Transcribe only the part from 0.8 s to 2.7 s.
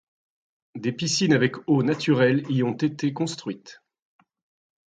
piscines avec eau naturelle y